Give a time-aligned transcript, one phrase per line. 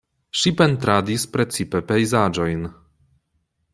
[0.43, 2.65] Ŝi pentradis precipe pejzaĝojn.